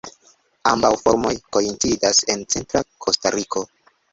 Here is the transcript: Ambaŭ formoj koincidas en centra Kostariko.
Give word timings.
Ambaŭ 0.69 0.91
formoj 1.01 1.33
koincidas 1.57 2.25
en 2.35 2.45
centra 2.55 2.85
Kostariko. 3.07 3.67